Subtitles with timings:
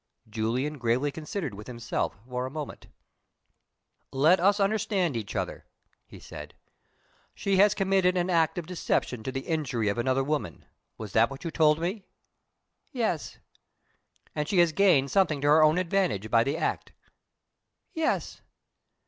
[0.27, 2.87] Julian gravely considered with himself for a moment.
[4.11, 5.67] "Let us understand each other,"
[6.07, 6.55] he said.
[7.35, 10.65] "She has committed an act of deception to the injury of another woman.
[10.97, 12.07] Was that what you told me?"
[12.91, 13.37] "Yes."
[14.33, 16.93] "And she has gained something to her own advantage by the act."
[17.93, 18.41] "Yes."